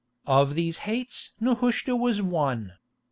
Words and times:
Of 0.25 0.55
these 0.55 0.79
hates 0.79 1.33
Nehushta 1.39 1.95
was 1.95 2.23
one. 2.23 2.73